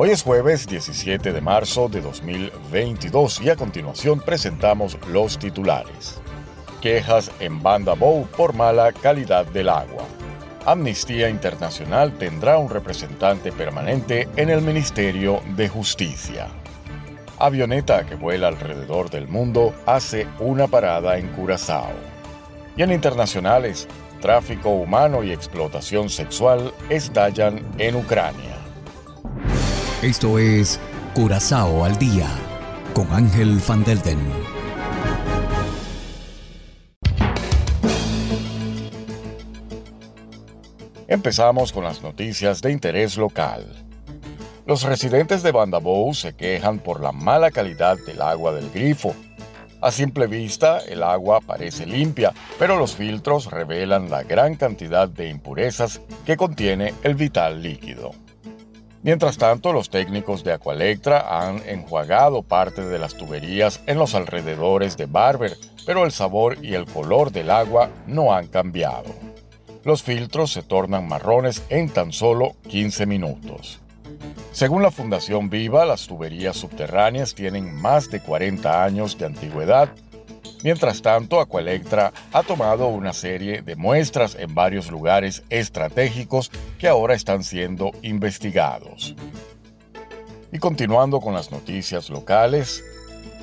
Hoy 0.00 0.10
es 0.10 0.22
jueves 0.22 0.68
17 0.68 1.32
de 1.32 1.40
marzo 1.40 1.88
de 1.88 2.00
2022 2.00 3.40
y 3.40 3.50
a 3.50 3.56
continuación 3.56 4.20
presentamos 4.20 4.96
los 5.08 5.40
titulares. 5.40 6.20
Quejas 6.80 7.32
en 7.40 7.60
Banda 7.64 7.94
Bow 7.94 8.24
por 8.36 8.54
mala 8.54 8.92
calidad 8.92 9.44
del 9.46 9.68
agua. 9.68 10.04
Amnistía 10.64 11.28
Internacional 11.28 12.16
tendrá 12.16 12.58
un 12.58 12.70
representante 12.70 13.50
permanente 13.50 14.28
en 14.36 14.50
el 14.50 14.62
Ministerio 14.62 15.42
de 15.56 15.68
Justicia. 15.68 16.46
Avioneta 17.40 18.06
que 18.06 18.14
vuela 18.14 18.46
alrededor 18.46 19.10
del 19.10 19.26
mundo 19.26 19.74
hace 19.84 20.28
una 20.38 20.68
parada 20.68 21.18
en 21.18 21.26
Curazao. 21.30 21.90
Y 22.76 22.84
en 22.84 22.92
internacionales, 22.92 23.88
tráfico 24.20 24.70
humano 24.70 25.24
y 25.24 25.32
explotación 25.32 26.08
sexual 26.08 26.72
estallan 26.88 27.66
en 27.78 27.96
Ucrania. 27.96 28.57
Esto 30.02 30.38
es 30.38 30.78
Curazao 31.12 31.84
al 31.84 31.98
Día 31.98 32.28
con 32.94 33.10
Ángel 33.10 33.60
Van 33.66 33.82
Delden. 33.82 34.20
Empezamos 41.08 41.72
con 41.72 41.82
las 41.82 42.00
noticias 42.00 42.62
de 42.62 42.70
interés 42.70 43.16
local. 43.16 43.66
Los 44.66 44.84
residentes 44.84 45.42
de 45.42 45.50
Bandabou 45.50 46.14
se 46.14 46.32
quejan 46.32 46.78
por 46.78 47.00
la 47.00 47.10
mala 47.10 47.50
calidad 47.50 47.96
del 48.06 48.22
agua 48.22 48.52
del 48.52 48.70
grifo. 48.70 49.16
A 49.80 49.90
simple 49.90 50.28
vista, 50.28 50.78
el 50.78 51.02
agua 51.02 51.40
parece 51.40 51.86
limpia, 51.86 52.32
pero 52.56 52.76
los 52.76 52.94
filtros 52.94 53.50
revelan 53.50 54.10
la 54.10 54.22
gran 54.22 54.54
cantidad 54.54 55.08
de 55.08 55.28
impurezas 55.28 56.00
que 56.24 56.36
contiene 56.36 56.94
el 57.02 57.16
vital 57.16 57.60
líquido. 57.60 58.12
Mientras 59.02 59.38
tanto, 59.38 59.72
los 59.72 59.90
técnicos 59.90 60.42
de 60.42 60.52
Aqualectra 60.52 61.46
han 61.46 61.62
enjuagado 61.68 62.42
parte 62.42 62.84
de 62.84 62.98
las 62.98 63.14
tuberías 63.14 63.80
en 63.86 63.98
los 63.98 64.14
alrededores 64.14 64.96
de 64.96 65.06
Barber, 65.06 65.56
pero 65.86 66.04
el 66.04 66.10
sabor 66.10 66.58
y 66.62 66.74
el 66.74 66.84
color 66.86 67.30
del 67.30 67.50
agua 67.50 67.90
no 68.06 68.34
han 68.34 68.48
cambiado. 68.48 69.14
Los 69.84 70.02
filtros 70.02 70.52
se 70.52 70.62
tornan 70.62 71.06
marrones 71.06 71.62
en 71.68 71.88
tan 71.90 72.12
solo 72.12 72.56
15 72.68 73.06
minutos. 73.06 73.80
Según 74.52 74.82
la 74.82 74.90
Fundación 74.90 75.48
Viva, 75.48 75.84
las 75.86 76.08
tuberías 76.08 76.56
subterráneas 76.56 77.34
tienen 77.34 77.74
más 77.74 78.10
de 78.10 78.20
40 78.20 78.82
años 78.82 79.16
de 79.16 79.26
antigüedad 79.26 79.90
Mientras 80.64 81.02
tanto, 81.02 81.40
Aqualectra 81.40 82.12
ha 82.32 82.42
tomado 82.42 82.88
una 82.88 83.12
serie 83.12 83.62
de 83.62 83.76
muestras 83.76 84.34
en 84.34 84.54
varios 84.54 84.90
lugares 84.90 85.44
estratégicos 85.50 86.50
que 86.78 86.88
ahora 86.88 87.14
están 87.14 87.44
siendo 87.44 87.92
investigados. 88.02 89.14
Y 90.52 90.58
continuando 90.58 91.20
con 91.20 91.34
las 91.34 91.50
noticias 91.50 92.10
locales, 92.10 92.82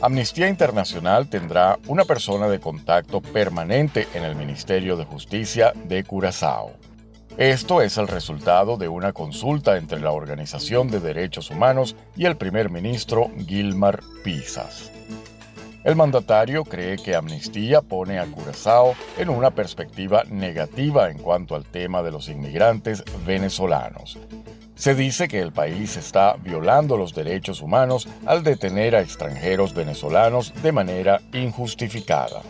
Amnistía 0.02 0.50
Internacional 0.50 1.30
tendrá 1.30 1.80
una 1.88 2.04
persona 2.04 2.48
de 2.50 2.60
contacto 2.60 3.22
permanente 3.22 4.08
en 4.14 4.24
el 4.24 4.36
Ministerio 4.36 4.98
de 4.98 5.06
Justicia 5.06 5.72
de 5.86 6.04
Curazao. 6.04 6.74
Esto 7.38 7.82
es 7.82 7.98
el 7.98 8.08
resultado 8.08 8.78
de 8.78 8.88
una 8.88 9.14
consulta 9.14 9.78
entre 9.78 10.00
la 10.00 10.12
Organización 10.12 10.90
de 10.90 11.00
Derechos 11.00 11.50
Humanos 11.50 11.96
y 12.16 12.26
el 12.26 12.38
primer 12.38 12.70
ministro 12.70 13.30
Gilmar 13.46 14.02
Pisas. 14.24 14.92
El 15.86 15.96
mandatario 15.96 16.64
cree 16.64 16.98
que 16.98 17.16
Amnistía 17.16 17.80
pone 17.80 18.18
a 18.18 18.26
Curazao 18.26 18.96
en 19.20 19.30
una 19.30 19.52
perspectiva 19.52 20.24
negativa 20.24 21.12
en 21.12 21.20
cuanto 21.20 21.54
al 21.54 21.64
tema 21.64 22.02
de 22.02 22.10
los 22.10 22.28
inmigrantes 22.28 23.04
venezolanos. 23.24 24.18
Se 24.74 24.96
dice 24.96 25.28
que 25.28 25.40
el 25.40 25.52
país 25.52 25.96
está 25.96 26.38
violando 26.42 26.98
los 26.98 27.14
derechos 27.14 27.62
humanos 27.62 28.08
al 28.26 28.44
detener 28.44 28.96
a 28.96 29.02
extranjeros 29.02 29.76
venezolanos 29.76 30.56
de 30.64 30.72
manera 30.72 31.22
injustificada. 31.34 32.42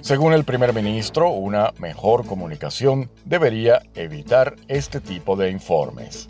Según 0.00 0.32
el 0.32 0.44
primer 0.44 0.72
ministro, 0.72 1.30
una 1.30 1.72
mejor 1.78 2.24
comunicación 2.24 3.10
debería 3.24 3.82
evitar 3.96 4.54
este 4.68 5.00
tipo 5.00 5.34
de 5.34 5.50
informes. 5.50 6.28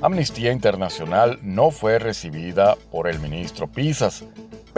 Amnistía 0.00 0.52
Internacional 0.52 1.38
no 1.42 1.70
fue 1.70 1.98
recibida 1.98 2.76
por 2.90 3.08
el 3.08 3.18
ministro 3.18 3.66
Pisas, 3.66 4.24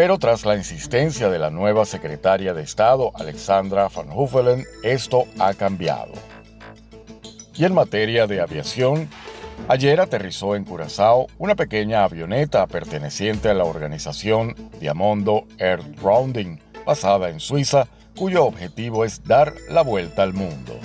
pero 0.01 0.19
tras 0.19 0.47
la 0.47 0.57
insistencia 0.57 1.29
de 1.29 1.39
la 1.39 1.51
nueva 1.51 1.85
secretaria 1.85 2.55
de 2.55 2.63
Estado, 2.63 3.13
Alexandra 3.17 3.91
Van 3.95 4.09
Huffelen, 4.11 4.65
esto 4.83 5.27
ha 5.39 5.53
cambiado. 5.53 6.13
Y 7.55 7.67
en 7.67 7.75
materia 7.75 8.27
de 8.27 8.41
aviación, 8.41 9.11
ayer 9.69 10.01
aterrizó 10.01 10.57
en 10.57 10.65
Curazao 10.65 11.27
una 11.37 11.55
pequeña 11.55 12.03
avioneta 12.03 12.67
perteneciente 12.67 13.51
a 13.51 13.55
la 13.55 13.65
organización 13.65 14.55
Diamondo 14.81 15.45
Air 15.59 15.83
Rounding, 16.01 16.57
basada 16.87 17.29
en 17.29 17.39
Suiza, 17.39 17.87
cuyo 18.17 18.47
objetivo 18.47 19.05
es 19.05 19.23
dar 19.23 19.53
la 19.69 19.83
vuelta 19.83 20.23
al 20.23 20.33
mundo. 20.33 20.81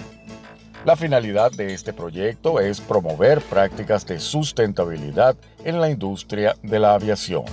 La 0.83 0.97
finalidad 0.97 1.53
de 1.53 1.73
este 1.73 1.93
proyecto 1.93 2.59
es 2.59 2.81
promover 2.81 3.39
prácticas 3.39 4.05
de 4.05 4.19
sustentabilidad 4.19 5.37
en 5.63 5.79
la 5.79 5.89
industria 5.89 6.57
de 6.63 6.79
la 6.79 6.95
aviación. 6.95 7.45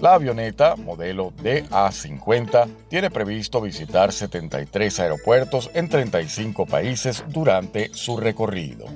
La 0.00 0.14
avioneta, 0.14 0.76
modelo 0.76 1.32
DA-50, 1.42 2.68
tiene 2.88 3.10
previsto 3.10 3.60
visitar 3.60 4.12
73 4.12 5.00
aeropuertos 5.00 5.70
en 5.74 5.88
35 5.88 6.66
países 6.66 7.24
durante 7.26 7.92
su 7.92 8.16
recorrido. 8.16 8.86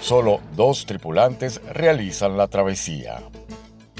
Solo 0.00 0.40
dos 0.56 0.86
tripulantes 0.86 1.60
realizan 1.74 2.38
la 2.38 2.48
travesía. 2.48 3.18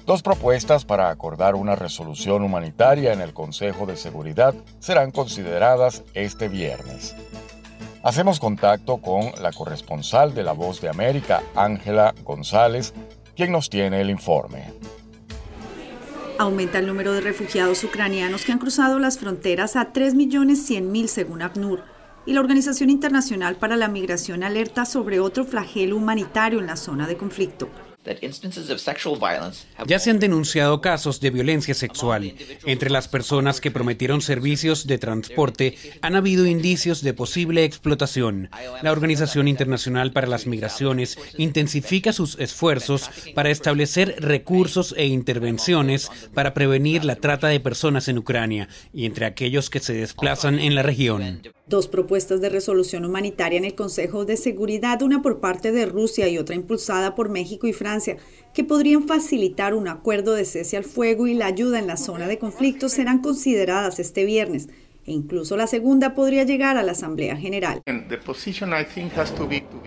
Dos 0.05 0.23
propuestas 0.23 0.85
para 0.85 1.09
acordar 1.09 1.55
una 1.55 1.75
resolución 1.75 2.43
humanitaria 2.43 3.15
en 3.15 3.23
el 3.23 3.33
Consejo 3.33 3.87
de 3.87 3.97
Seguridad 3.97 4.55
serán 4.79 5.11
consideradas 5.11 6.03
este 6.13 6.49
viernes. 6.49 7.17
Hacemos 8.03 8.41
contacto 8.41 8.99
con 8.99 9.33
la 9.41 9.53
corresponsal 9.53 10.35
de 10.35 10.45
La 10.45 10.53
Voz 10.53 10.83
de 10.83 10.91
América, 10.91 11.43
Ángela 11.55 12.15
González, 12.25 12.93
quien 13.35 13.53
nos 13.53 13.71
tiene 13.71 14.03
el 14.03 14.11
informe. 14.11 14.78
Aumenta 16.39 16.79
el 16.79 16.87
número 16.87 17.13
de 17.13 17.21
refugiados 17.21 17.83
ucranianos 17.83 18.45
que 18.45 18.53
han 18.53 18.61
cruzado 18.61 19.01
las 19.01 19.19
fronteras 19.19 19.75
a 19.75 19.93
3.100.000 19.93 21.09
según 21.09 21.43
ACNUR, 21.43 21.83
y 22.27 22.33
la 22.33 22.41
Organización 22.41 22.91
Internacional 22.91 23.57
para 23.57 23.77
la 23.77 23.89
Migración 23.89 24.45
alerta 24.45 24.85
sobre 24.85 25.19
otro 25.19 25.45
flagelo 25.45 25.97
humanitario 25.97 26.61
en 26.61 26.67
la 26.67 26.77
zona 26.77 27.09
de 27.09 27.17
conflicto. 27.17 27.69
Ya 29.87 29.99
se 29.99 30.11
han 30.11 30.19
denunciado 30.19 30.81
casos 30.81 31.21
de 31.21 31.31
violencia 31.31 31.75
sexual. 31.75 32.35
Entre 32.65 32.91
las 32.91 33.09
personas 33.09 33.61
que 33.61 33.71
prometieron 33.71 34.21
servicios 34.21 34.87
de 34.87 34.99
transporte 34.99 35.77
han 36.03 36.17
habido 36.17 36.47
indicios 36.47 37.03
de 37.03 37.15
posible 37.15 37.65
explotación. 37.65 38.51
La 38.83 38.93
Organización 38.93 39.49
Internacional 39.49 40.13
para 40.13 40.27
las 40.27 40.47
Migraciones 40.47 41.19
intensifica 41.37 42.13
sus 42.13 42.39
esfuerzos 42.39 43.11
para 43.35 43.51
establecer 43.51 44.17
recursos 44.19 44.95
e 44.97 45.07
intervenciones 45.07 46.11
para 46.35 46.55
prevenir 46.55 47.05
la 47.05 47.17
trata 47.17 47.49
de 47.49 47.61
personas 47.61 48.09
en 48.09 48.19
Ucrania 48.19 48.69
y 48.93 49.07
entre 49.07 49.27
aquellos 49.27 49.71
que 49.71 49.81
se 49.81 49.95
desplazan 49.95 50.59
en 50.59 50.75
la 50.75 50.83
región. 50.83 51.43
Dos 51.69 51.87
propuestas 51.87 52.41
de 52.41 52.49
resolución 52.49 53.05
humanitaria 53.05 53.59
en 53.59 53.67
el 53.67 53.75
Consejo 53.75 54.25
de 54.25 54.39
Seguridad, 54.39 55.03
una 55.03 55.21
por 55.21 55.39
parte 55.39 55.71
de 55.71 55.85
Rusia 55.85 56.27
y 56.27 56.39
otra 56.39 56.55
impulsada 56.55 57.15
por 57.15 57.29
México 57.29 57.67
y 57.67 57.75
Francia, 57.75 58.17
que 58.55 58.65
podrían 58.65 59.07
facilitar 59.07 59.75
un 59.75 59.87
acuerdo 59.87 60.33
de 60.33 60.47
cese 60.47 60.79
al 60.79 60.85
fuego 60.85 61.27
y 61.27 61.35
la 61.35 61.45
ayuda 61.45 61.79
en 61.79 61.87
la 61.87 61.99
zona 61.99 62.27
de 62.27 62.39
conflicto, 62.39 62.89
serán 62.89 63.21
consideradas 63.21 63.99
este 63.99 64.25
viernes. 64.25 64.69
E 65.05 65.13
incluso 65.13 65.59
la 65.59 65.67
segunda 65.67 66.15
podría 66.15 66.45
llegar 66.45 66.79
a 66.79 66.83
la 66.83 66.93
Asamblea 66.93 67.37
General. 67.37 67.83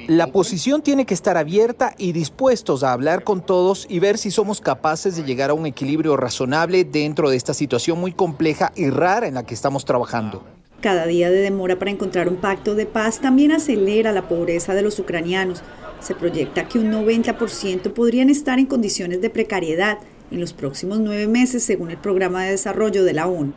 La 0.07 0.27
posición 0.27 0.81
tiene 0.83 1.05
que 1.05 1.13
estar 1.15 1.37
abierta 1.37 1.95
y 1.97 2.11
dispuestos 2.11 2.83
a 2.83 2.93
hablar 2.93 3.23
con 3.23 3.43
todos 3.43 3.87
y 3.89 3.97
ver 3.97 4.19
si 4.19 4.29
somos 4.29 4.61
capaces 4.61 5.15
de 5.15 5.23
llegar 5.23 5.49
a 5.49 5.55
un 5.55 5.65
equilibrio 5.65 6.15
razonable 6.15 6.83
dentro 6.83 7.31
de 7.31 7.37
esta 7.37 7.55
situación 7.55 7.99
muy 7.99 8.13
compleja 8.13 8.71
y 8.75 8.91
rara 8.91 9.27
en 9.27 9.33
la 9.33 9.45
que 9.47 9.55
estamos 9.55 9.83
trabajando. 9.83 10.43
Cada 10.81 11.05
día 11.05 11.29
de 11.29 11.41
demora 11.41 11.77
para 11.77 11.91
encontrar 11.91 12.27
un 12.27 12.37
pacto 12.37 12.73
de 12.73 12.87
paz 12.87 13.19
también 13.19 13.51
acelera 13.51 14.11
la 14.11 14.27
pobreza 14.27 14.73
de 14.73 14.81
los 14.81 14.97
ucranianos. 14.97 15.61
Se 15.99 16.15
proyecta 16.15 16.67
que 16.67 16.79
un 16.79 16.91
90% 16.91 17.93
podrían 17.93 18.31
estar 18.31 18.57
en 18.57 18.65
condiciones 18.65 19.21
de 19.21 19.29
precariedad 19.29 19.99
en 20.31 20.39
los 20.39 20.53
próximos 20.53 20.99
nueve 20.99 21.27
meses, 21.27 21.63
según 21.63 21.91
el 21.91 21.97
Programa 21.97 22.43
de 22.43 22.51
Desarrollo 22.51 23.03
de 23.03 23.13
la 23.13 23.27
ONU. 23.27 23.53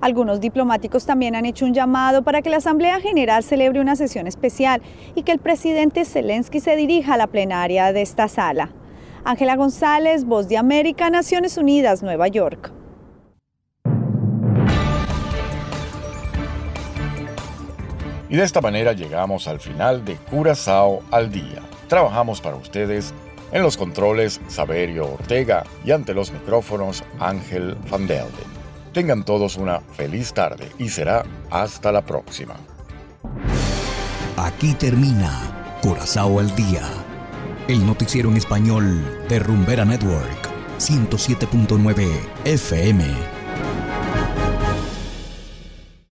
Algunos 0.00 0.40
diplomáticos 0.40 1.04
también 1.04 1.34
han 1.34 1.44
hecho 1.44 1.66
un 1.66 1.74
llamado 1.74 2.22
para 2.22 2.40
que 2.40 2.48
la 2.48 2.56
Asamblea 2.56 3.00
General 3.00 3.42
celebre 3.42 3.80
una 3.80 3.94
sesión 3.94 4.26
especial 4.26 4.80
y 5.14 5.24
que 5.24 5.32
el 5.32 5.38
presidente 5.38 6.06
Zelensky 6.06 6.60
se 6.60 6.74
dirija 6.74 7.14
a 7.14 7.18
la 7.18 7.26
plenaria 7.26 7.92
de 7.92 8.00
esta 8.00 8.28
sala. 8.28 8.70
Ángela 9.24 9.56
González, 9.56 10.24
Voz 10.24 10.48
de 10.48 10.56
América, 10.56 11.10
Naciones 11.10 11.58
Unidas, 11.58 12.02
Nueva 12.02 12.28
York. 12.28 12.72
Y 18.36 18.38
de 18.38 18.44
esta 18.44 18.60
manera 18.60 18.92
llegamos 18.92 19.48
al 19.48 19.60
final 19.60 20.04
de 20.04 20.16
Curazao 20.16 21.02
al 21.10 21.32
día. 21.32 21.62
Trabajamos 21.88 22.42
para 22.42 22.56
ustedes 22.56 23.14
en 23.50 23.62
los 23.62 23.78
controles 23.78 24.42
Saberio 24.46 25.10
Ortega 25.10 25.64
y 25.86 25.92
ante 25.92 26.12
los 26.12 26.32
micrófonos 26.32 27.02
Ángel 27.18 27.78
Van 27.90 28.06
Delden. 28.06 28.44
Tengan 28.92 29.24
todos 29.24 29.56
una 29.56 29.80
feliz 29.80 30.34
tarde 30.34 30.70
y 30.78 30.90
será 30.90 31.24
hasta 31.50 31.90
la 31.92 32.04
próxima. 32.04 32.56
Aquí 34.36 34.74
termina 34.74 35.78
Curazao 35.80 36.38
al 36.38 36.54
día, 36.54 36.82
el 37.68 37.86
noticiero 37.86 38.28
en 38.28 38.36
español 38.36 39.24
de 39.30 39.38
Rumbera 39.38 39.86
Network 39.86 40.50
107.9 40.78 42.06
FM. 42.44 43.35